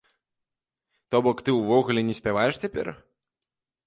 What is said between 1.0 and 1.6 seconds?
То бок ты